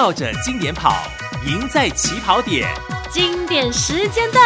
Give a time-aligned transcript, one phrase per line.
[0.00, 0.94] 绕着经典跑，
[1.44, 2.68] 赢在起跑点。
[3.10, 4.38] 经典时间到，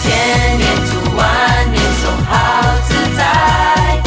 [0.00, 4.00] 千年读万年诵，好自在。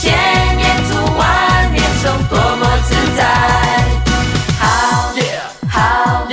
[0.00, 0.14] 千
[0.56, 3.20] 年读万年诵，多么自在。
[4.60, 5.10] 好，
[5.68, 6.24] 好，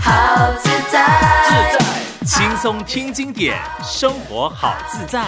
[0.00, 0.98] 好自在。
[1.44, 5.22] 自在，轻松听经典，生活好自在。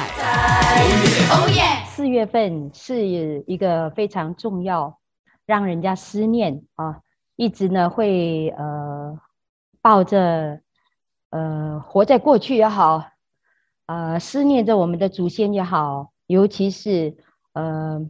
[1.31, 1.63] 哦耶！
[1.89, 3.07] 四月份是
[3.47, 4.99] 一个非常重要，
[5.47, 6.97] 让人家思念啊。
[7.41, 9.19] 一直呢会呃
[9.81, 10.61] 抱着
[11.31, 13.03] 呃活在过去也好，
[13.87, 17.17] 呃思念着我们的祖先也好，尤其是
[17.55, 18.07] 呃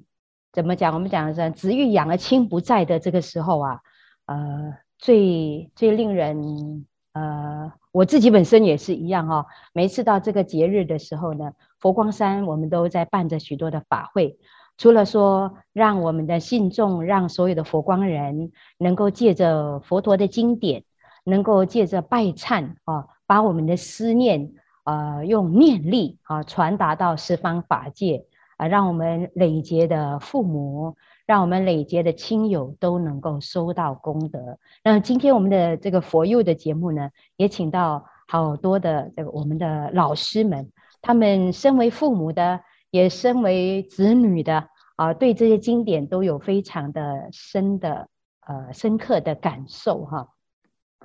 [0.53, 0.93] 怎么讲？
[0.93, 3.80] 我们讲的是子欲养而亲不在的这个时候啊，
[4.27, 9.47] 呃最最令人呃我自己本身也是一样哈、哦。
[9.73, 14.41] 每次到这个节日的时候呢，佛光山我们都在办着许多的法会。
[14.80, 20.84] 除了说让我们的信众，让所有的佛光人能够借着佛陀的经典，
[21.22, 24.53] 能够借着拜忏啊，把我们的思念
[24.84, 28.25] 啊用念力啊传达到十方法界
[28.56, 34.59] 啊，让我们累劫的父母，让我们累劫的亲友都能够收到功德。
[34.83, 40.72] 那今天我们的这个佛佑的节目呢，也请到好多的这个我们的老师们，
[41.03, 42.61] 他们身为父母的。
[42.91, 48.08] 也身为子女的啊，对这些经典都有非常的深的
[48.47, 50.28] 呃深刻的感受哈。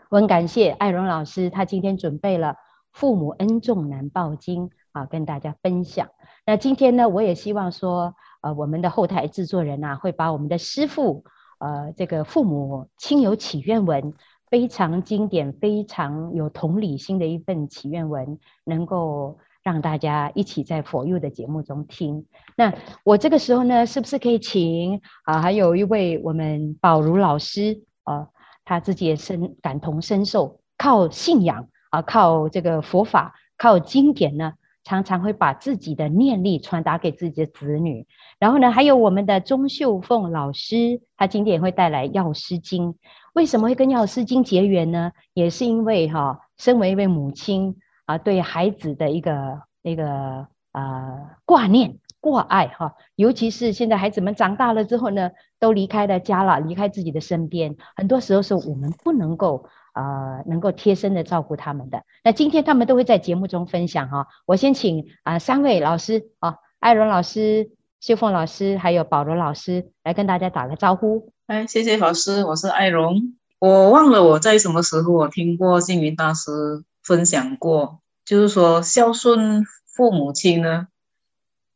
[0.09, 2.53] 我很感谢艾荣老师，他今天准备了
[2.91, 6.09] 《父母恩重难报经》啊，跟大家分享。
[6.45, 11.23] 那今天呢，我也希望说，呃，我们的后台制作人啊，会把我们的师父
[11.59, 14.13] 呃这个父母亲友祈愿文，
[14.49, 19.37] 非常经典、非常有同理心的一份祈愿文，能够。
[19.65, 22.23] 让大家一起在佛佑的节目中听。
[22.55, 22.71] 那
[23.03, 25.41] 我这个时候呢，是不是可以请啊？
[25.41, 28.27] 还有一位我们宝如老师啊，
[28.63, 38.05] 他自己也深感同身受，靠信仰啊，靠这个佛法，靠经典呢，常常会把自己的念力传达给自己的子女。
[38.37, 42.89] 然后呢，还有我们的钟秀凤老师，他今天也会带来《药师经》。
[43.33, 45.11] 为什么会跟《药师经》结缘呢？
[45.33, 47.75] 也是因为哈、身为一位母亲。
[48.05, 62.03] 啊，对孩子的一个那个呃挂念挂爱哈，尤其是现在孩子们长大了之后呢，都离开了家了，离开自己的身边，很多时候是我们不能够呃能够贴身的照顾他们的。
[62.23, 67.69] 那今天他们都会在节目中分享哈，我先请啊、三位老师啊，爱荣老师、
[68.01, 71.31] 秀凤老师还有保罗老师来跟大家打个招呼。
[71.45, 73.35] 哎，谢谢老师，我是艾荣。
[73.59, 76.83] 我忘了我在什么时候我听过星云大师。
[77.05, 80.87] 分享过，就是说孝顺父母亲呢，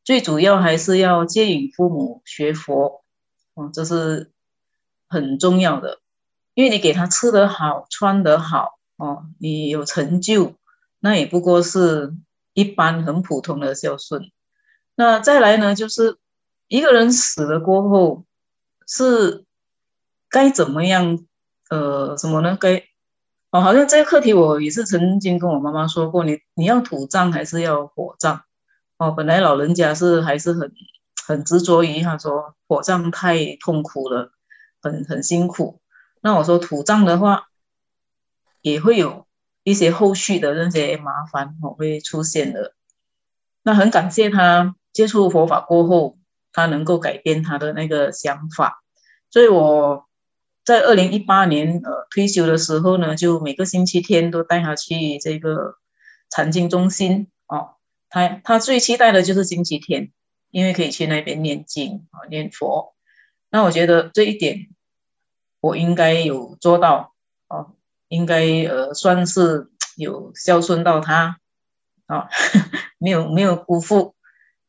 [0.03, 3.03] 最主要还是要借引父母学佛，
[3.53, 4.31] 哦，这是
[5.07, 5.99] 很重要的。
[6.55, 10.55] 因为你给他吃得好，穿得好，哦，你有成就，
[10.99, 12.15] 那也不过是
[12.53, 14.31] 一般很普通的孝顺。
[14.95, 16.17] 那再来呢，就是
[16.67, 18.25] 一个人死了过后，
[18.87, 19.45] 是
[20.27, 21.23] 该怎么样？
[21.69, 22.57] 呃，什么呢？
[22.59, 22.88] 该。
[23.51, 28.41] 哦，好像这个课题我也是曾经跟我妈妈说过，你你要土葬还是要火葬？
[28.97, 30.71] 哦，本来老人家是还是很
[31.25, 34.31] 很执着于他说火葬太痛苦了，
[34.83, 35.81] 很很辛苦。
[36.21, 37.47] 那我说土葬的话，
[38.61, 39.25] 也会有
[39.63, 42.75] 一些后续的那些麻烦哦会出现的。
[43.63, 46.19] 那很感谢他接触佛法过后，
[46.53, 48.83] 他能够改变他的那个想法，
[49.31, 50.07] 所以我。
[50.69, 55.77] 在二零一八年，呃，退休的时候呢，就每个星期天都带他去这个
[56.29, 57.71] 禅经中心哦。
[58.07, 60.11] 他他最期待的就是星期天，
[60.51, 62.93] 因为可以去那边念经啊、哦，念佛。
[63.49, 64.67] 那我觉得这一点
[65.59, 67.15] 我应该有做到
[67.47, 67.73] 哦，
[68.07, 71.39] 应该呃算是有孝顺到他
[72.05, 72.29] 啊、
[72.99, 74.13] 没有没有辜负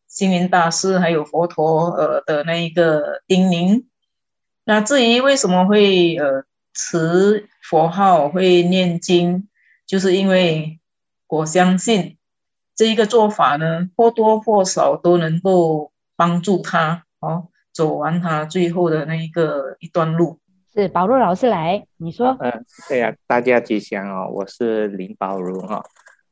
[0.08, 3.84] 星云大师还有佛陀呃的那一个叮咛。
[4.64, 9.48] 那至于为什么会呃持佛号会念经，
[9.86, 10.78] 就是因为
[11.26, 12.16] 我相信
[12.76, 20.38] 这一个做法呢，或多或少都能够帮助他哦走完他最后的那一个一段路。
[20.72, 22.36] 是宝如老师来，你说？
[22.38, 25.82] 嗯、呃，对呀、啊，大家吉祥哦，我是林宝如哈，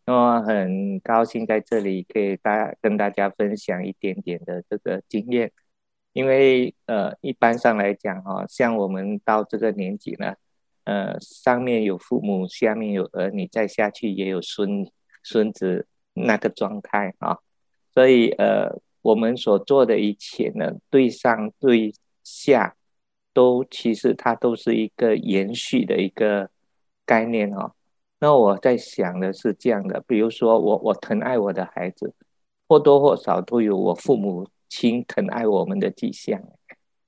[0.07, 5.51] 那么很高兴在这里可以大跟大家分享一点点的这个经验。
[6.19, 10.35] 因为呃，一般上来讲哈、哦，像我们到这个年纪呢，
[10.83, 14.91] 呃，上面有父母，下面有儿女，再下去也有孙
[15.23, 17.39] 孙子那个状态啊、哦，
[17.95, 21.95] 所以呃，我们所做的一切呢，对上对
[22.25, 22.75] 下
[23.33, 26.51] 都其实它都是一个延续的一个
[27.07, 27.75] 概念哦。
[28.19, 32.13] 那我在想的是这样的，比如说我我疼爱我的孩子，
[32.67, 36.41] 或多或少都有我父母亲疼爱我们的迹象。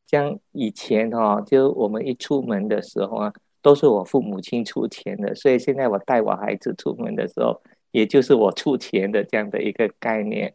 [0.07, 7.63] 像以前哦，就我们一出门的时候啊，都是我父母亲出钱的，所以现在我带我孩子出门的时候，
[7.93, 10.53] 也就是我出钱的这样的一个概念。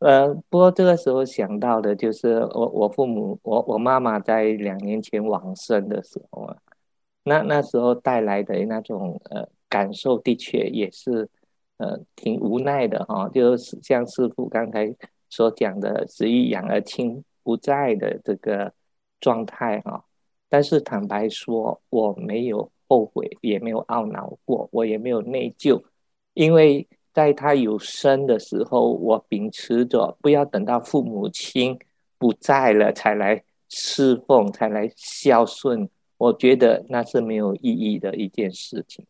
[0.00, 6.56] 呃，不过这个时候想到的就是我我父母我我妈妈在两年前往生的时候啊，
[7.22, 11.28] 那那时候带来的那种呃感受，的确也是
[11.78, 14.92] 呃挺无奈的哈、哦，就是像师傅刚才
[15.34, 18.72] 所讲的“子欲养而亲不在”的这个
[19.20, 20.04] 状态啊、
[20.48, 25.82] 但是坦白说，我没有后悔，也没有懊恼过，我也没有内疚，
[26.34, 26.86] 因为。
[27.14, 31.78] 在他有生的时候，我秉持着不要等到父母亲
[32.18, 35.88] 不在了才来侍奉，才来孝顺。
[36.16, 39.06] 我觉得那是没有意义的一件事情。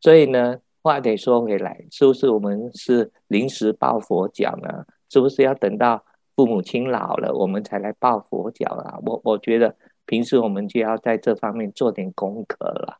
[0.00, 4.86] 所以呢，话得说回来，是不是我们是临时抱佛脚呢？
[5.08, 6.04] 是不是要等到
[6.34, 8.98] 父母亲老了，我们才来抱佛脚啊？
[9.04, 12.98] 我我觉得平时我们就要在这方面做点功课了。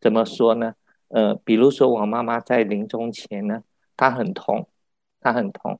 [0.00, 0.74] 怎么说呢？
[1.08, 3.62] 呃，比如说我妈妈在临终前呢。
[3.96, 4.66] 她很痛，
[5.20, 5.78] 她很痛，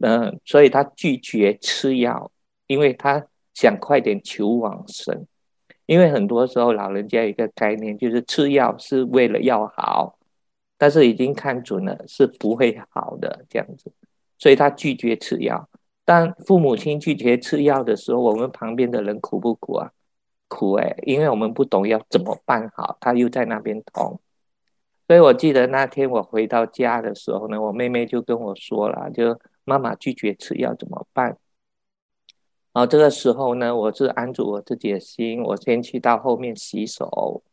[0.00, 2.32] 嗯、所以她拒绝吃药，
[2.66, 5.26] 因为她想快点求往生。
[5.84, 10.18] 因为很多时候老人家一个概念就是吃药是为了要好，
[10.78, 13.92] 但是已经看准了是不会好的这样子，
[14.42, 15.68] 所以他拒绝吃药。
[16.04, 19.92] 当父母亲拒绝吃药的时候，我们旁边的人苦不苦啊？
[20.48, 24.20] 苦哎，因为我们不懂要怎么办好，他又在那边痛。
[25.06, 31.38] 所以我记得那天我回到家的时候呢，我妹妹就跟我说了，就妈妈拒绝吃药怎么办？
[32.72, 37.44] 然后这个时候呢，我是安住我自己的心，我先去到后面洗手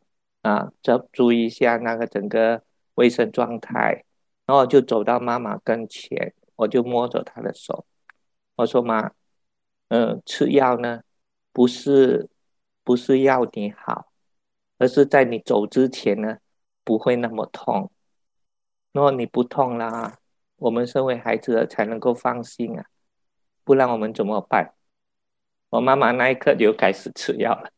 [0.42, 2.60] 啊，就注意一下那个整个
[2.96, 4.02] 卫生状态，
[4.44, 7.84] 然后就走到妈妈跟前，我就摸着她的手，
[8.56, 9.12] 我说妈，
[9.88, 11.02] 嗯，吃药呢，
[11.52, 12.28] 不是
[12.84, 14.12] 不是要你好，
[14.78, 16.38] 而是在你走之前呢。
[16.82, 17.92] 不会那么痛，
[18.92, 20.18] 如果你不痛啦，
[20.56, 22.84] 我们身为孩子才能够放心啊，
[23.62, 24.74] 不然我们怎么办？
[25.68, 27.70] 我妈妈那一刻就开始吃药了。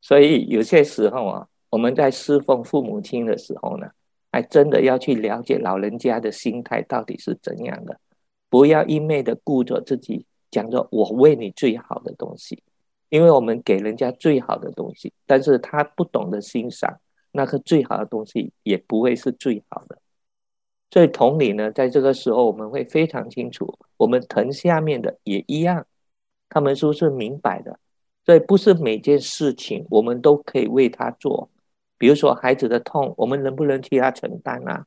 [0.00, 3.90] 所以有些时候啊，我们在侍奉父母亲的时候呢，
[4.30, 7.98] 还真的要去了解老人家的心态到底是怎样的，
[8.48, 12.62] 不要一昧的顾着自己，讲着我为你最好的东西，
[13.08, 16.98] 因为我们给人家最好的东西，但是他不懂得欣赏。
[17.30, 19.98] 那个最好的东西也不会是最好的，
[20.90, 25.86] 所以同理呢，在这个时候我们会非常清楚，我们疼下面的也一样，
[26.48, 27.78] 他们是不是明白的？
[28.24, 31.48] 所以不是每件事情我们都可以为他做，
[31.98, 34.86] 比如说孩子的痛，我们能不能替他承担啊？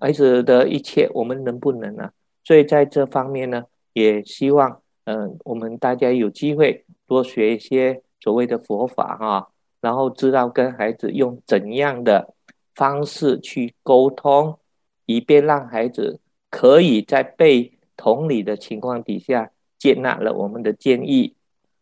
[0.00, 2.12] 孩子的一切我们能不能啊？
[2.44, 9.48] 所以在这方面呢，也希望嗯、我们大家有机会多学一些所谓的佛法哈。
[9.80, 12.34] 然后知道跟孩子用怎样的
[12.74, 14.58] 方式去沟通，
[15.06, 16.20] 以便让孩子
[16.50, 21.34] 可以在被同理的情况底下接纳了我们的建议。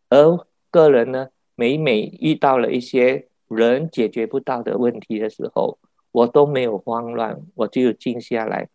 [0.09, 0.39] 而
[0.71, 5.77] 个人呢，每每遇到了一些人解决不到的问题的时候，
[6.11, 8.69] 我都没有慌乱，我就静下来，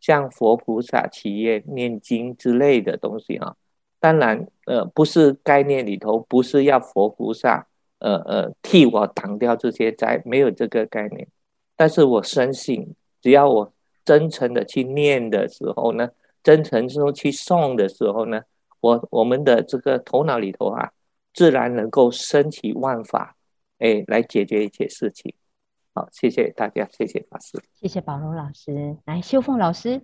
[0.00, 3.56] 向佛菩萨祈愿、念经之类的东西啊。
[4.00, 7.66] 当然，呃，不是概念里头不是要佛菩萨。
[8.00, 11.26] 呃呃，替我挡掉这些灾，没有这个概念。
[11.74, 13.72] 但是我深信，只要我
[14.04, 16.08] 真诚的去念的时候呢，
[16.40, 18.40] 真诚之后去诵的时候呢，
[18.78, 20.92] 我我们的这个头脑里头啊，
[21.34, 23.34] 自然能够升起万法，
[23.78, 25.34] 哎，来解决一切事情。
[25.94, 30.02] 好，谢谢大家，谢谢法师，谢谢宝如老师，来秀凤老师，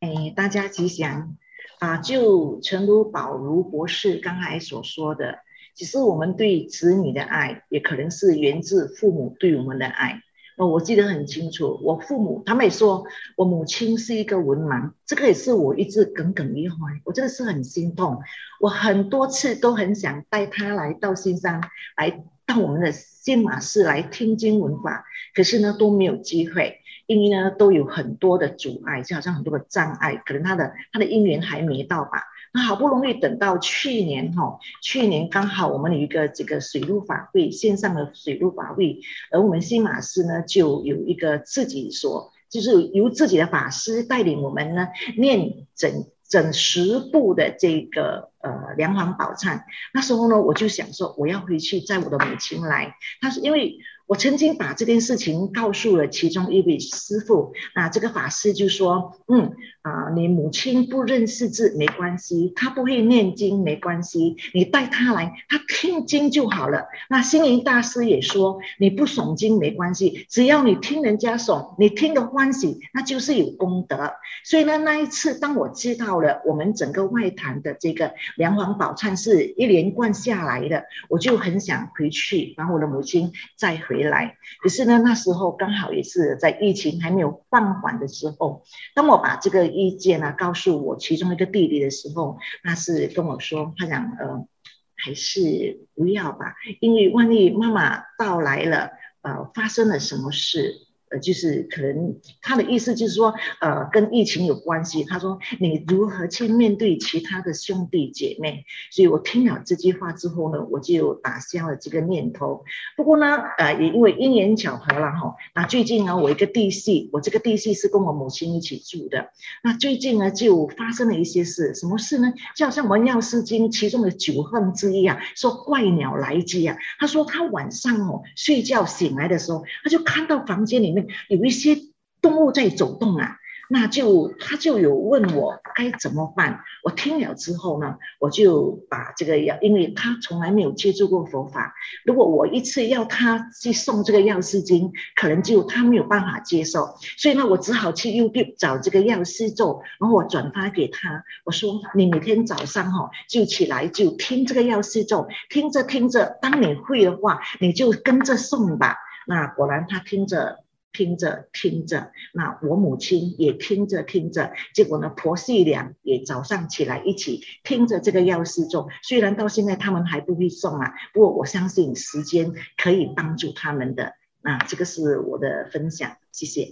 [0.00, 1.36] 哎，大家吉祥
[1.78, 1.96] 啊！
[1.98, 5.38] 就诚如宝如博士刚才所说的。
[5.74, 10.20] 其实我们对子女的爱，也可能是源自父母对我们的爱。
[10.58, 13.04] 哦，我记得很清楚，我父母他们也说
[13.38, 16.76] 我母亲是一个文盲，这个也是我一直耿耿于怀。
[17.04, 18.18] 我真的是很心痛，
[18.60, 21.58] 我很多次都很想带他来到新山，
[21.96, 22.22] 来
[22.52, 32.24] 到我们的新马寺来听经闻法，可是呢都没有机会，因为呢都有很多的阻碍，就好像很多的障碍，可能他的他的因缘还没到吧。
[32.52, 49.64] 那好不容易等到去年哈，去年刚好我们有一个这个水陆法会线上的水陆法会，而我们新马师呢就有一个自己所，就是由自己的法师带领我们呢念整整十部的这个呃梁皇宝忏。
[49.92, 52.96] 那时候呢，我就想说，我要回去载我的母亲来。
[53.20, 53.78] 她是因为。
[54.12, 74.12] 我曾经把这件事情告诉了其中一位师父，那这个法师就说：“嗯啊，你母亲不认识字没关系，她不会念经没关系，你带她来，她听经就好了。”那星云大师也说：“你不诵经没关系，只要你听人家诵，你听得欢喜，那就是有功德。”
[74.44, 84.01] 所以呢，那一次当我知道了我们整个外坛的这个梁皇宝忏是一连贯下来的，我就很想回去把我的母亲再回。
[84.02, 88.64] 来，可是呢，那时候刚好也是在疫情还没有放缓的时候。
[88.94, 94.46] 当我把这个意见呢告诉我其中一个弟弟的时候，他是跟我说，他讲呃，
[94.94, 98.90] 还是不要吧，因为万一妈妈到来了，
[99.22, 100.86] 呃，发生了什么事。
[101.12, 105.04] 呃，就是可能他的意思就是说，呃，跟疫情有关系。
[105.04, 108.64] 他说你如何去面对其他的兄弟姐妹？
[108.90, 112.64] 所以我听了这句话之后呢，我就打消了这个念头。
[112.96, 115.34] 不过呢，呃，也因为因缘巧合了哈。
[115.54, 119.28] 那最近呢，我一个弟媳，我这个弟媳是跟我母亲一起住的。
[119.62, 122.32] 那最近呢，就发生了一些事，什么事呢？
[122.56, 126.76] 就好像我们药师经其中的九恨之一啊，说怪鸟来机啊。
[126.98, 131.01] 他说他晚上哦睡觉醒来的时候，他就看到房间里面。
[131.28, 131.76] 有一些
[132.20, 133.36] 动物在走动啊，
[133.68, 136.60] 那就他就有问我该怎么办。
[136.84, 158.96] 我听了之后呢，我就把这个药，因为他从来没有接触过佛法，如果我一次要他去诵这个药师经，可能就他没有办法接受，所以呢，我只好去 YouTube 找这个药师咒，然后我转发给他，我说你每天早上哈就起来就听这个药师咒，听着听着，当你会的话，你就跟着诵吧。
[159.26, 160.58] 那果然他听着。
[160.92, 168.88] 听着听着，那我母亲也听着听着，结果呢，婆媳俩也早上起来一起听着这个药师咒。
[169.02, 174.12] 虽然到现在他们还不会诵啊，不过我相信时间可以帮助他们的。
[174.42, 176.68] 那这个是我的分享，谢谢。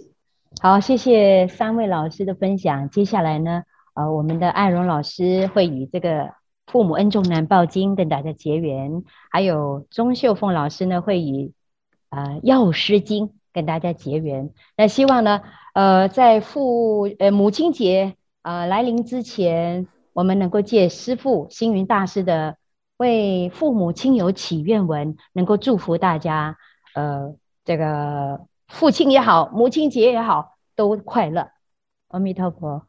[0.61, 2.89] 好，谢谢三位老师的分享。
[2.89, 3.63] 接下来呢，
[3.93, 6.25] 呃，我们的艾荣老师会以这个
[6.67, 11.53] 《父母恩重难报经》跟大家结缘，还有钟秀凤老师呢会以
[12.09, 13.27] 呃《药师经》。
[13.53, 15.41] 跟大家结缘，那希望呢，
[15.73, 22.57] 呃，在父呃母亲节啊、呃、来临之前，我们能够借师父星云大师的
[22.97, 26.57] 为父母亲友祈愿文，能够祝福大家，
[26.95, 31.49] 呃，这个父亲也好，母亲节也好，都快乐。
[32.07, 32.83] 阿弥陀佛。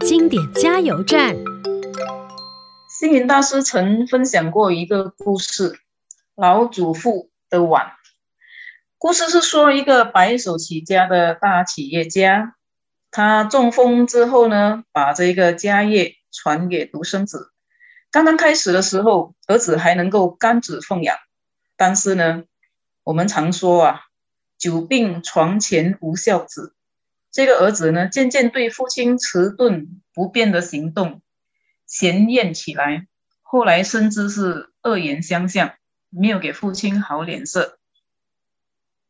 [0.00, 1.36] 经典加油站。
[2.98, 5.78] 星云大师曾分享过一个故事：
[6.34, 7.99] 老祖父的碗。
[9.00, 12.54] 故事是说，一个白手起家的大企业家，
[13.10, 17.50] 他中风之后呢，把这个家业传给独生子。
[18.10, 21.16] 刚刚开始的时候，儿子还能够甘子奉养，
[21.78, 22.44] 但是呢，
[23.02, 24.00] 我们常说啊，
[24.58, 26.74] 久病床前无孝子。
[27.32, 31.22] 这个儿子呢，渐渐对父亲迟钝不便的行动
[31.86, 33.06] 嫌厌起来，
[33.40, 35.72] 后来甚至是恶言相向，
[36.10, 37.79] 没有给父亲好脸色。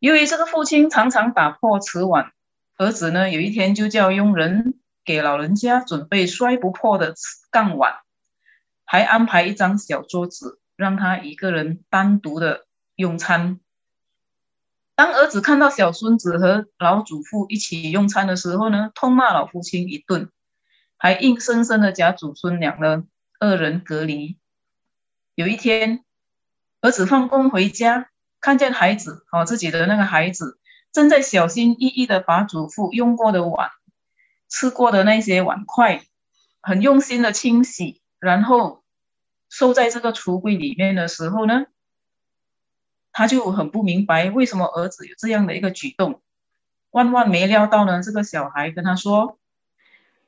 [0.01, 2.33] 由于这个父亲常常打破瓷碗，
[2.79, 7.15] 儿子呢，有一天就叫佣人给老人家准备摔不破的
[7.51, 7.99] 钢碗，
[8.87, 12.65] 还安排一张小桌子让他一个人单独的
[12.97, 13.61] 用餐。
[14.95, 20.31] 当儿子看到小孙子和老祖父一起用餐的时候呢，痛骂老父亲一顿，
[20.97, 23.05] 还硬生生的将祖孙俩呢
[23.39, 24.39] 二人隔离。
[25.35, 26.03] 有一天，
[26.81, 28.10] 儿子放工回家。
[28.41, 30.59] 看见孩子，哦，自己的那个孩子
[30.93, 33.71] 正在小心翼翼的把祖父用过的碗、
[34.49, 36.03] 吃过的那些碗筷，
[36.63, 38.83] 很用心的清洗，然后
[39.51, 41.67] 收在这个橱柜里面的时候呢，
[43.13, 46.23] 他就很不明白为什么儿子有这样的一个举动，
[46.91, 49.39] 万万没料到呢，这个小孩跟他说：“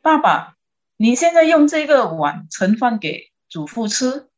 [0.03, 0.57] 爸爸，
[0.97, 4.29] 你现在用这个碗盛饭给祖父吃，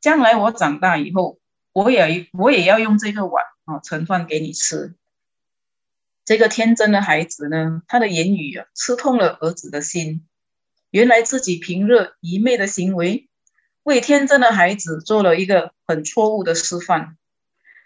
[0.00, 1.38] 将来我长大以后。”
[1.80, 4.94] 我也我也要用这个碗啊，盛饭给你吃。
[6.26, 10.26] 这个天真的孩子呢，他的言语啊，刺痛了儿子的心。
[10.90, 13.30] 原来自己平日愚昧的行为，
[13.82, 17.16] 为天真的孩子做了一个很错误的示范。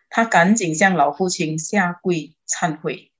[0.08, 3.12] 他赶紧向老父亲下跪忏悔。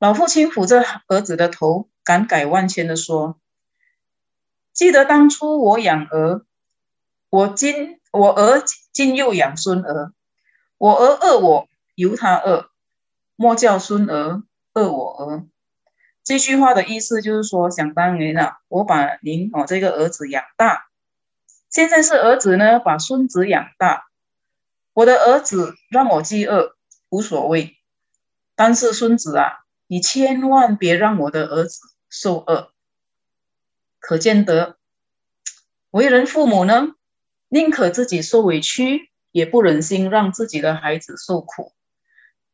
[0.00, 3.38] 老父亲抚着儿子的头，感慨万千的说
[4.74, 6.44] ：“记得当初我养儿，
[7.30, 10.12] 我今。”我儿今又养孙儿，
[10.76, 12.70] 我儿饿我由他饿，
[13.36, 14.42] 莫叫孙儿
[14.74, 15.44] 饿我儿。
[16.22, 20.86] 这句话的意思就是说，想当年啊，我把您哦这个儿子养大，
[21.70, 24.06] 现在是儿子呢把孙子养大。
[24.92, 26.76] 我的儿子让我饥饿
[27.08, 27.76] 无所谓，
[28.54, 31.80] 但是孙子啊，你千万别让我的儿子
[32.10, 32.72] 受饿。
[33.98, 34.76] 可见得
[35.90, 36.88] 为人父母呢，
[37.54, 41.74] 宁可自己受委屈，也不忍心让自己的孩子受苦，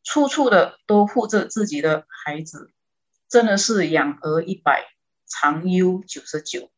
[0.03, 2.73] 处处的都护着自己的孩子。
[3.29, 4.83] 真的是养儿一百，
[5.29, 6.73] 长忧九十九。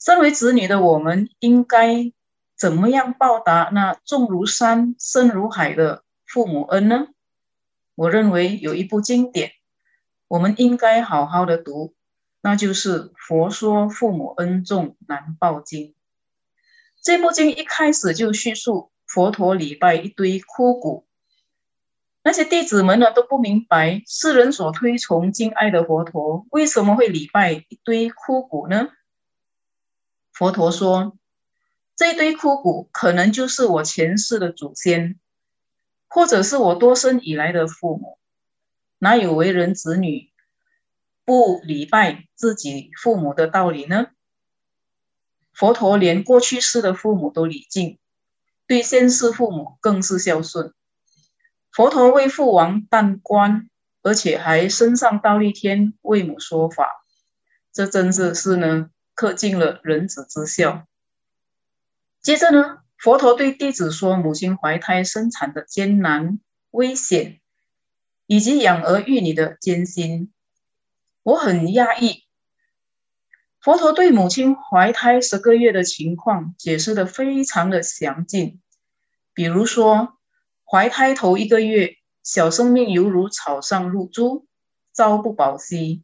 [0.00, 2.14] 身为子女的我们，应该
[2.56, 7.08] 怎么样报答那重如山、深如海的父母恩呢？
[7.94, 9.52] 我认为有一部经典，
[10.28, 11.94] 我们应该好好的读，
[12.40, 15.88] 那就是《佛说父母恩重难报经》。
[17.02, 21.06] 这部经一开始就叙述佛陀礼拜一堆枯骨。
[22.22, 28.88] 那些弟子们呢，都不明白世人所推崇敬爱的佛陀为什么会礼拜一堆枯骨呢？
[30.32, 31.18] 佛陀说，
[31.96, 35.18] 这堆枯骨可能就是我前世的祖先，
[36.06, 38.20] 或者是我多生以来的父母。
[38.98, 40.30] 哪有为人子女
[41.24, 44.06] 不礼拜自己父母的道理呢？
[45.52, 47.98] 佛陀连过去世的父母都礼敬，
[48.66, 50.72] 对现世父母更是孝顺。
[51.70, 53.68] 佛陀为父王担棺，
[54.02, 57.04] 而且还升上忉利天为母说法，
[57.72, 60.86] 这真是是呢，恪尽了人子之孝。
[62.20, 66.38] 接着呢，佛陀对弟子说：“母亲怀胎生产的艰难、
[66.70, 67.40] 危险，
[68.26, 70.32] 以及养儿育女的艰辛，
[71.22, 72.21] 我很讶异。
[73.62, 78.60] 佛陀对母亲怀胎十个月的情况解释得非常的详尽，
[79.32, 80.18] 比如说。”
[80.64, 84.46] 怀胎头一个月，小生命犹如草上露珠，
[84.94, 86.02] 朝不保夕。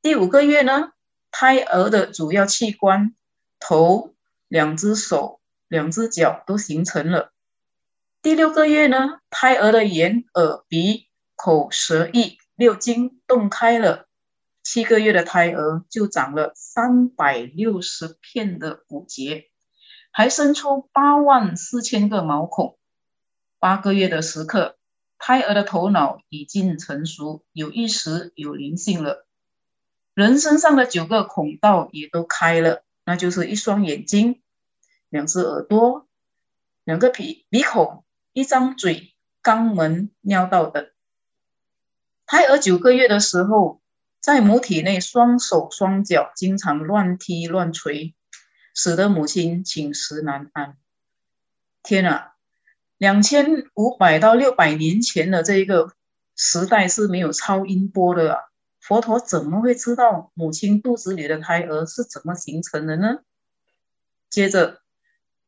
[0.00, 0.92] 第五个月呢，
[1.30, 3.14] 胎儿的主要器官
[3.60, 4.14] 头、
[4.48, 7.34] 两只手、两只脚都形成了。
[8.22, 14.08] 第六个月呢，胎儿的眼、耳、鼻、口、舌、意六经动开了。
[14.62, 19.46] 七个月的胎儿就长了三百六十片的骨节，
[20.12, 22.78] 还生出八万四千个毛孔。
[23.58, 24.76] 八个月的时刻，
[25.18, 29.26] 胎儿的头脑已经成熟，有意识、有灵性了。
[30.14, 34.42] 人身上的九个孔道也都开了，那就是一双眼睛、
[35.08, 36.06] 两只耳朵、
[36.84, 40.88] 两个鼻鼻孔、一张嘴、肛门、尿道等。
[42.26, 43.81] 胎儿九个月的时候，
[44.22, 48.14] 在母体内，双手双脚经常乱踢乱捶，
[48.72, 50.76] 使得母亲寝食难安。
[51.82, 52.34] 天啊！
[52.98, 55.92] 两千五百到六百年前的这一个
[56.36, 58.40] 时代是没有超音波的啊，
[58.78, 63.18] 佛陀怎么会知道母亲肚子里的胎儿是怎么形成的呢？
[64.30, 64.82] 接着，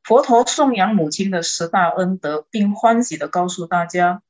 [0.02, 4.20] 佛陀颂扬母亲的十大恩德，并欢喜地告诉大家，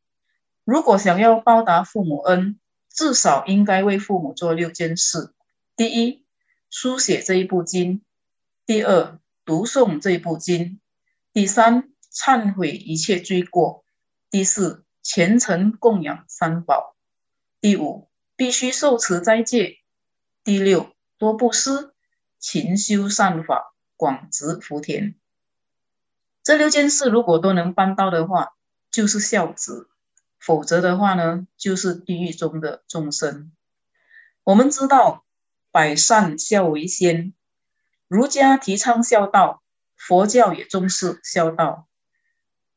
[0.64, 2.60] 如果想要报答父母恩，
[2.94, 5.34] 至少应该为父母做六件事：
[5.74, 6.24] 第一，
[6.70, 8.00] 书写这一部经；
[8.64, 10.78] 第二，读诵这一部经；
[11.32, 13.84] 第三，忏悔一切罪过。
[14.30, 16.94] 第四，虔诚供养三宝。
[17.60, 19.78] 第五，必须受持斋戒。
[20.44, 21.92] 第六，多布施，
[22.38, 25.16] 勤修善法，广植福田。
[26.44, 28.54] 这六件事如果都能办到的话，
[28.92, 29.88] 就是孝子；
[30.44, 33.50] 否则的话呢，就是地狱中的众生。
[34.42, 35.24] 我们知道，
[35.70, 37.32] 百善孝为先，
[38.08, 39.62] 儒家提倡孝道，
[39.96, 41.88] 佛教也重视孝道。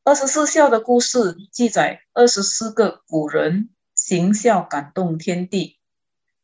[0.02, 5.76] 二十四孝的故事记载，二十四个古人行孝感动天地，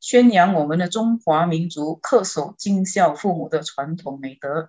[0.00, 4.68] 宣扬我们的中华民族恪守敬孝父母的传统美德。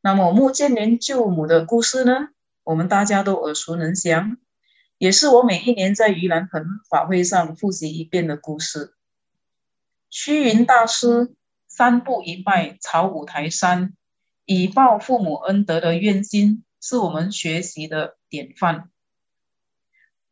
[0.00, 2.28] 那么穆建连救母的故事呢？
[2.64, 4.38] 我们大家都耳熟能详，
[4.98, 8.94] 也是我每一年在盂兰盆法会上复习一遍的故事。
[10.10, 11.34] 虚云大师
[11.66, 13.94] 三步一拜朝五台山，
[14.44, 16.64] 以报父母恩德的愿心。
[16.80, 18.88] 是我们学习的典范。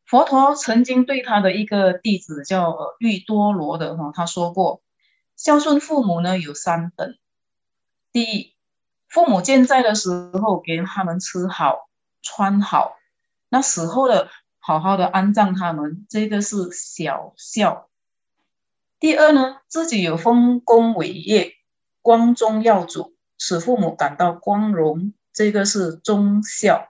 [0.05, 4.81] 佛陀曾经对他的一个弟子叫玉多罗的哈，他说过，
[5.35, 7.19] 孝顺父母呢有三等。
[8.13, 8.55] 第一，
[9.09, 11.89] 父母健在的时候给他们吃好
[12.23, 12.97] 穿好，
[13.49, 14.31] 那死后的
[14.67, 17.89] 好好的安葬他们，这个是小孝。
[18.99, 21.53] 第二呢，自己有丰功伟业，
[22.03, 25.15] 光宗耀祖，使父母感到光荣。
[25.33, 26.89] 这个是忠孝。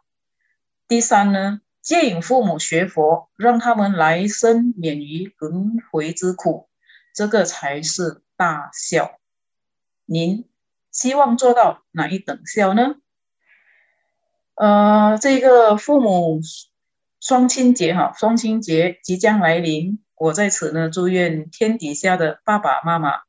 [0.89, 6.71] 第三呢，接引父母学佛，让他们来生免于轮回之苦，
[7.13, 9.19] 这个才是大孝。
[10.07, 10.49] 您
[10.91, 12.95] 希望做到哪一等孝呢？
[14.55, 16.41] 呃，这个父母
[17.21, 23.23] 双亲节哈，双亲节即将来临，我在此呢，祝愿天底下的爸爸妈妈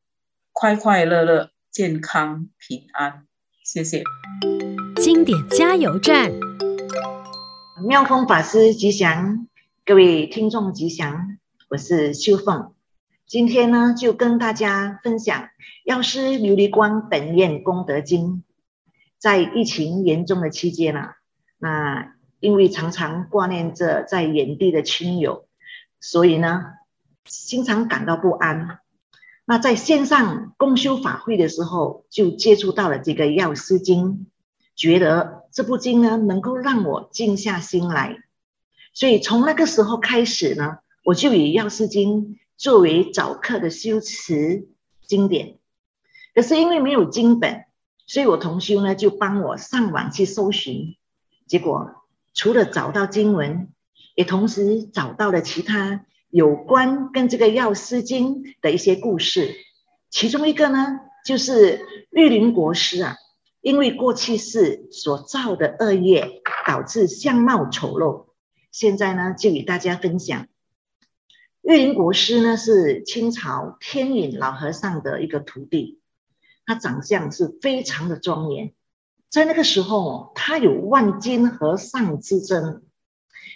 [0.51, 3.25] 快快乐乐、健康平安。
[3.63, 4.03] 谢谢。
[4.97, 6.31] 经典加油站，
[7.87, 9.47] 妙峰法师吉祥，
[9.85, 11.37] 各位听众吉祥，
[11.69, 12.73] 我是秀凤。
[13.25, 15.49] 今天呢，就跟大家分享
[15.85, 18.43] 药师琉璃光本愿功德经。
[19.17, 21.15] 在疫情严重的期间啊，
[21.57, 25.47] 那因为常常挂念着在远地的亲友，
[25.99, 26.73] 所以呢，
[27.23, 28.79] 经常感到不安。
[29.45, 34.27] 那在线上共修法会的时候，就接触到了这个药师经，
[34.75, 38.17] 觉得这部经呢，能够让我静下心来。
[38.93, 42.39] 所以从那个时候开始呢，我就以药师经。
[42.59, 44.67] 作为早课的修持
[45.05, 45.59] 经典，
[46.33, 47.65] 可是因为没有经本，
[48.07, 50.97] 所以我同修呢就帮我上网去搜寻，
[51.45, 52.06] 结果
[52.37, 53.73] 除了找到经文，
[54.13, 59.55] 也同时找到了其他有关跟这个药师经的一些故事。
[60.11, 63.15] 其中一个呢，就是玉林国师啊，
[63.59, 68.27] 因为过去世所造的恶业，导致相貌丑陋。
[68.71, 70.45] 现在呢，就与大家分享。
[71.63, 76.01] 玉林国师呢，是清朝天隐老和尚的一个徒弟，
[76.67, 78.73] 他长相是非常的庄严，
[79.37, 82.81] 在那个时候，他有万金和尚之争。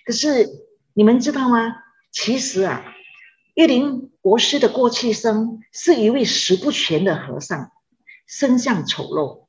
[0.06, 0.48] 可是
[0.94, 1.74] 你们知道吗？
[2.12, 2.86] 其实啊，
[3.56, 7.72] 玉林国师的过去生是一位食不全的和尚，
[8.28, 9.48] 身相丑陋。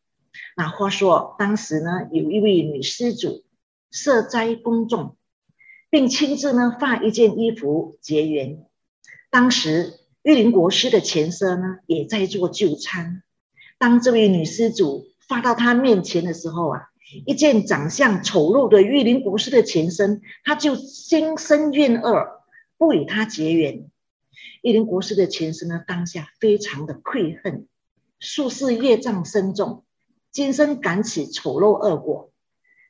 [0.57, 3.45] 那话说，当时呢，有一位女施主
[3.91, 5.19] 设斋供众。
[5.91, 8.65] 并亲自呢发一件衣服结缘。
[9.29, 13.23] 当时玉林国师的前身呢也在做就餐。
[13.77, 16.89] 当这位女施主发到他面前的时候啊，
[17.27, 22.43] 一见长相丑陋的玉林国师的前身，他就心生怨恶，
[22.77, 23.89] 不与他结缘。
[24.63, 27.67] 玉林国师的前身呢当下非常的愧恨，
[28.19, 29.85] 数世业障深重，
[30.31, 32.31] 今生感此丑陋恶果，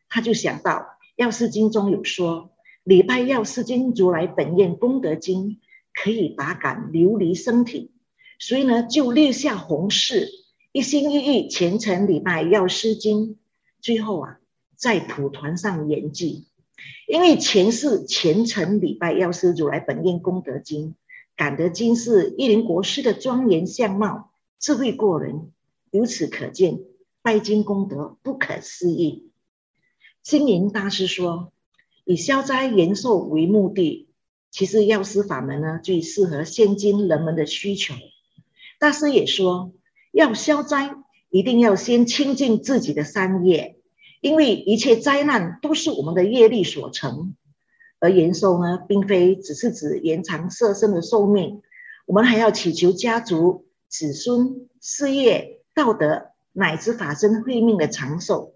[0.08, 2.50] 他就想到药师经中有说。
[2.84, 5.60] 礼拜药师经如来本愿功德经
[5.94, 7.92] 可以把感琉璃身体，
[8.40, 10.28] 所以呢就立下宏誓，
[10.72, 13.38] 一心一意虔诚礼拜药师经。
[13.80, 14.40] 最后啊，
[14.74, 16.44] 在蒲团上圆寂。
[17.06, 20.94] 因为前世虔诚礼拜药师如来本愿功德经，
[21.36, 25.52] 感得今世一林国师的庄严相貌，智慧过人，
[25.90, 26.80] 由此可见
[27.22, 29.30] 拜经功德不可思议。
[30.22, 31.52] 星云大师说。
[32.04, 34.08] 以消灾延寿为目的，
[34.50, 37.94] 其实药师法门呢最适合现今人们的需求。
[38.80, 39.72] 大师也说，
[40.12, 40.94] 要消灾，
[41.30, 43.76] 一定要先清净自己的三业，
[44.20, 47.34] 因为一切灾难都是我们的业力所成。
[47.98, 51.62] 而延寿呢，并非只是指延长色身的寿命，
[52.06, 58.54] 我们还要祈求家族、子孙、事业、道德乃至法身慧命的长寿。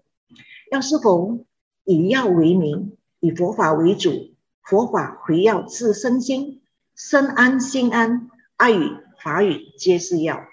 [0.71, 1.45] 要是否
[1.83, 2.93] 以药为名。
[3.19, 6.61] 以佛法为主，佛法回药治身心，
[6.95, 8.91] 身安心安，爱语
[9.23, 10.43] 法语皆是药。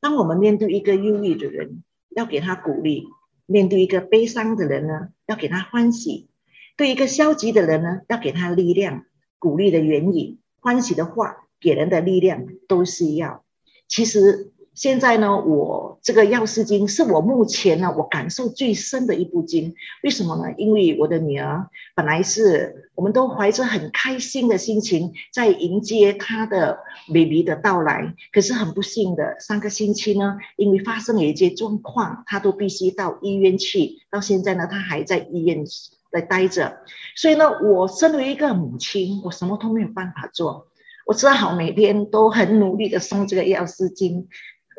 [0.00, 3.04] 当我们面对一个忧郁的人，要给他鼓励；
[3.46, 6.28] 面对一个悲伤的人呢，要给他欢喜；
[6.76, 9.04] 对一个消极的人呢，要给他力量。
[9.38, 13.44] 鼓励的言语、欢喜的话，给人的力量都是要。
[13.88, 14.52] 其实。
[14.80, 19.74] 现在呢，我这个药师经是我目前呢我感受最深的一部经。
[20.02, 20.54] 为什么呢？
[20.56, 33.98] 因为我的女儿本来是我们都怀着很开心的心情在迎接她的 baby 的到来，可是很不幸的，上个星期呢，因为发生了一些状况，她都必须到医院去。
[34.10, 35.62] 到现在呢，她还在医院
[36.10, 36.78] 来待着。
[37.16, 40.68] 所以呢，我身为一个母亲，我什么都没有办法做，
[41.04, 44.26] 我只好每天都很努力的诵这个药师经。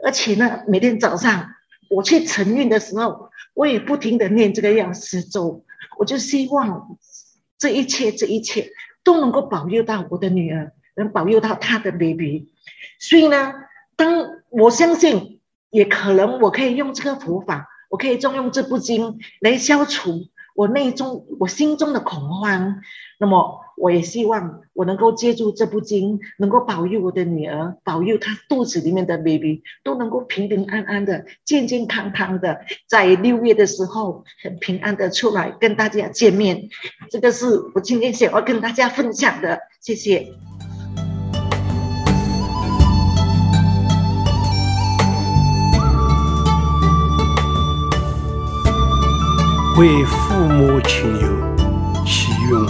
[0.04, 1.54] 而且呢，每天早上
[1.90, 5.64] 我去晨运的时候，我也不停的念这个药师咒。
[5.98, 6.98] 我就希望
[7.58, 8.72] 这一切、这一切
[9.04, 12.52] 都能够保佑到我的女儿，能保佑到她的 baby。
[13.00, 13.54] 所以呢，
[13.96, 22.82] 当我相信，也可能我可以用这个佛法，我可以重用这部经来消除我内中我心中的恐慌。
[23.20, 36.70] 那么，我也希望我能够借助这部经，能够保佑我的女儿，保佑她肚子里面的 baby 都能够平平安安的、健健康康的，在六月的时候很平安的出来跟大家见面。
[37.12, 40.34] 这个是我今天想要跟大家分享的，谢谢。
[49.78, 50.04] 为
[50.42, 51.28] 父母亲友
[52.04, 52.68] 祈愿文，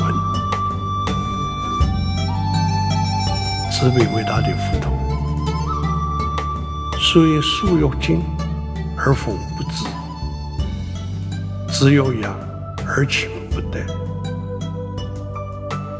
[3.71, 4.91] 慈悲伟大的佛陀，
[6.99, 8.21] 虽树欲静
[8.97, 9.85] 而风不止，
[11.73, 12.37] 子欲养
[12.85, 13.79] 而亲不待。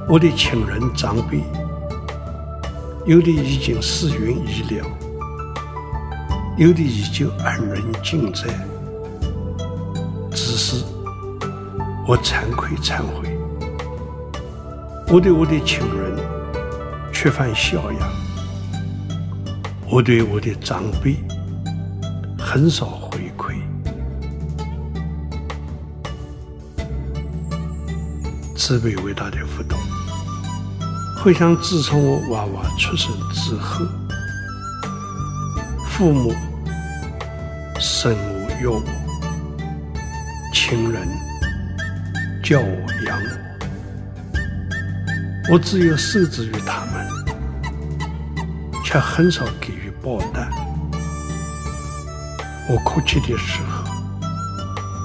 [0.10, 1.42] 我的亲人长辈，
[3.06, 4.86] 有的已经逝云已了，
[6.58, 8.50] 有的依旧安然健在。
[10.32, 10.84] 只是
[12.08, 13.38] 我惭愧忏悔，
[15.08, 16.18] 我对我的亲人
[17.14, 18.10] 缺乏孝养，
[19.90, 21.16] 我对我的长辈
[22.38, 23.56] 很少回馈。
[28.58, 29.78] 慈悲伟大的佛陀，
[31.24, 33.86] 回想自从我娃娃出生之后，
[35.88, 36.34] 父母
[37.80, 39.02] 生我养我。
[40.54, 41.08] 亲人
[42.52, 42.66] 教我
[43.06, 43.18] 养
[45.48, 47.08] 我，我只有受制于他们，
[48.84, 50.50] 却很少给予报答。
[52.68, 53.90] 我哭泣的时候，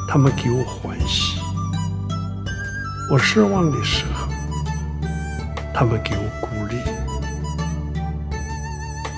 [0.09, 1.39] 他们给我欢喜；
[3.13, 4.27] 我失望的时候，
[5.73, 6.75] 他们给我鼓励。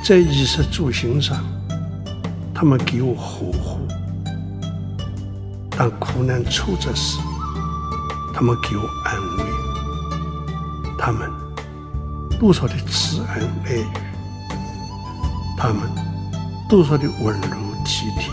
[0.04, 1.42] 在衣食住行上，
[2.54, 3.88] 他们给我呵护。
[5.70, 7.18] 当苦难挫折时，
[8.38, 9.44] 他们给我安慰；
[10.96, 11.28] 他们
[12.38, 13.88] 多少的慈恩爱语，
[15.56, 15.80] 他们
[16.68, 18.30] 多少的温柔体贴，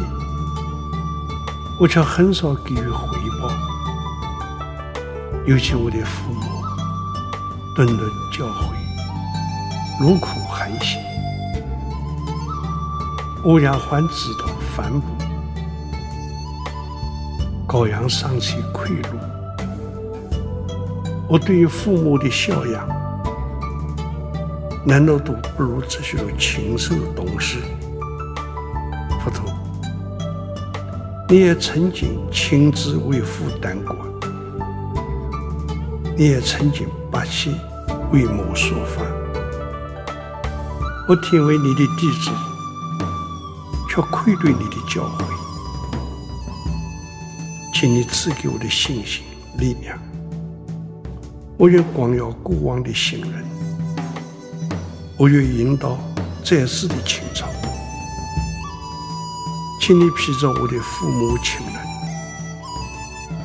[1.79, 3.49] 我却很少给予回报。
[5.47, 6.45] 尤其我的父母，
[7.75, 8.69] 顿顿教诲，
[9.99, 11.01] 茹苦寒心，
[13.43, 15.07] 欧阳还知道反哺。
[17.67, 19.17] 羔羊尚且馈禄，
[21.27, 22.87] 我对于父母的孝养，
[24.85, 27.57] 难道都不如这些禽兽懂事？
[29.23, 29.51] 佛陀，
[31.27, 33.95] 你也曾经亲自为父担过，
[36.15, 37.57] 你也曾经百姓
[38.11, 39.01] 为母说法，
[41.09, 42.29] 我听为你的弟子，
[43.89, 45.25] 却愧对你的教诲。
[47.73, 49.23] 请你赐给我的信心、
[49.57, 49.97] 力量，
[51.57, 53.45] 我愿光耀过往的行人，
[55.17, 55.97] 我愿引导
[56.43, 57.47] 在世的清潮。
[59.79, 61.75] 请你披着我的父母亲人，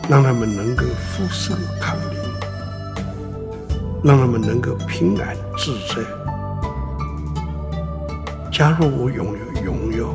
[0.08, 2.18] 让他们能够福寿康宁，
[4.02, 6.02] 让他们能够平安自在。
[8.50, 10.12] 假如我拥有荣耀，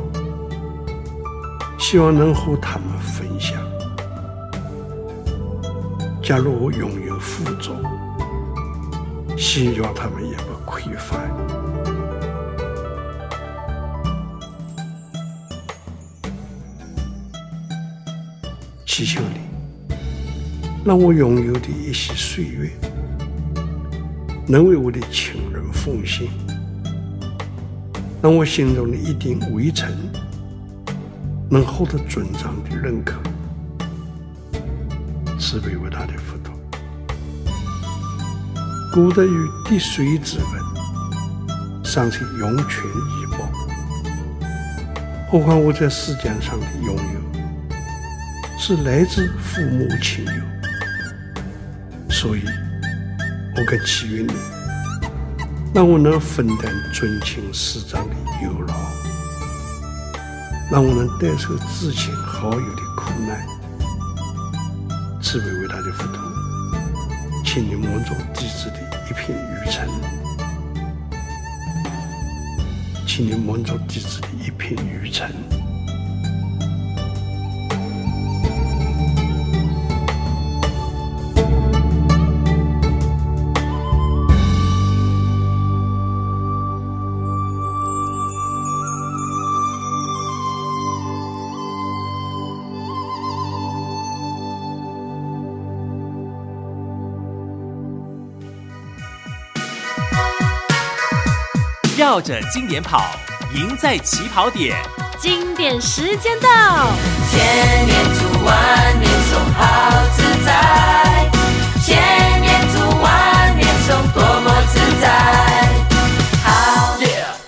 [1.78, 3.58] 希望能和他们分享。
[6.26, 7.72] 假如我拥有富足，
[9.38, 11.16] 希望他们也不匮乏。
[18.84, 19.94] 祈求你，
[20.84, 22.72] 让我拥有的一些岁月，
[24.48, 26.26] 能为我的亲人奉献，
[28.20, 29.96] 让我心中的一点微尘，
[31.48, 33.16] 能获得尊长的认可。
[35.48, 36.52] 慈悲伟大的佛陀，
[38.92, 43.48] 古德与滴水之恩，尚且涌泉以报，
[45.30, 47.20] 何况我在世间上的拥有，
[48.58, 50.32] 是来自父母亲友，
[52.10, 52.42] 所以，
[53.56, 54.32] 我恳祈愿你，
[55.72, 58.74] 让我能分担尊亲师长的忧劳，
[60.72, 63.55] 让我能代受至亲好友的苦难。
[67.56, 68.76] 千年蒙族弟子的
[69.08, 69.88] 一片愚尘，
[73.06, 75.30] 请你蒙族弟子的一片愚尘。
[102.16, 103.10] 绕着经典跑，
[103.54, 104.74] 赢在起跑点。
[105.18, 106.48] 经典时间到，
[107.30, 111.30] 千年读万年诵，好自在。
[111.84, 115.04] 千年读万年诵，多么自在。
[116.42, 116.96] 好，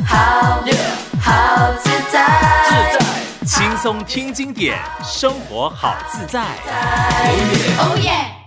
[0.04, 0.60] 好，
[1.18, 2.28] 好自在，
[2.68, 6.42] 自在，轻松听经典，生活好自在。
[7.78, 8.37] 哦